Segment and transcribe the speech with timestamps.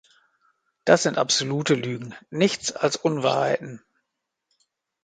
[0.83, 3.83] Das sind absolute Lügen, nichts als Unwahrheiten.